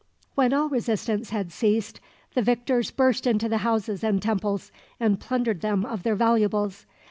When 0.33 0.51
all 0.51 0.67
resistance 0.67 1.29
had 1.29 1.51
ceased, 1.51 1.99
the 2.33 2.41
victors 2.41 2.89
burst 2.89 3.27
into 3.27 3.47
the 3.47 3.59
houses 3.59 4.03
and 4.03 4.19
temples, 4.19 4.71
and 4.99 5.19
plundered 5.19 5.61
them 5.61 5.85
of 5.85 6.01
their 6.01 6.15
valuables. 6.15 6.87